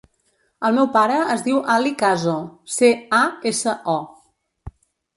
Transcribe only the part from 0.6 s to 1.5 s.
El meu pare es